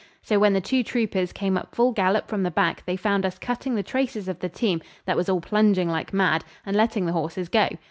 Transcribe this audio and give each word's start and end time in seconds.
So 0.23 0.39
when 0.39 0.53
the 0.53 0.61
two 0.61 0.81
troopers 0.81 1.31
came 1.31 1.55
up 1.57 1.75
full 1.75 1.91
gallop 1.91 2.27
from 2.27 2.41
the 2.41 2.49
back 2.49 2.83
they 2.87 2.97
found 2.97 3.23
us 3.23 3.37
cutting 3.37 3.75
the 3.75 3.83
traces 3.83 4.27
of 4.27 4.39
the 4.39 4.49
team, 4.49 4.81
that 5.05 5.15
was 5.15 5.29
all 5.29 5.41
plunging 5.41 5.89
like 5.89 6.11
mad, 6.11 6.43
and 6.65 6.75
letting 6.75 7.05
the 7.05 7.13
horses 7.13 7.49
go. 7.49 7.69